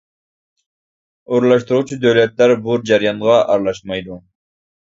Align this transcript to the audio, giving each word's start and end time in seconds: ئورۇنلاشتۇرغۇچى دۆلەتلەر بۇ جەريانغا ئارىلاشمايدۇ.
ئورۇنلاشتۇرغۇچى 1.33 1.99
دۆلەتلەر 2.05 2.57
بۇ 2.65 2.79
جەريانغا 2.93 3.37
ئارىلاشمايدۇ. 3.45 4.19